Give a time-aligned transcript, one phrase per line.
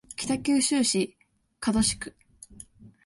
[0.15, 1.15] 北九州市
[1.63, 2.15] 門司区